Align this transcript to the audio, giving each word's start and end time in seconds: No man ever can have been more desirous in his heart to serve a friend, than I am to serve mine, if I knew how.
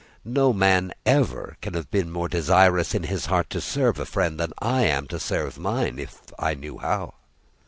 No 0.25 0.51
man 0.51 0.93
ever 1.05 1.57
can 1.61 1.75
have 1.75 1.91
been 1.91 2.09
more 2.09 2.27
desirous 2.27 2.95
in 2.95 3.03
his 3.03 3.27
heart 3.27 3.51
to 3.51 3.61
serve 3.61 3.99
a 3.99 4.05
friend, 4.07 4.39
than 4.39 4.51
I 4.57 4.81
am 4.85 5.05
to 5.09 5.19
serve 5.19 5.59
mine, 5.59 5.99
if 5.99 6.21
I 6.39 6.55
knew 6.55 6.79
how. 6.79 7.13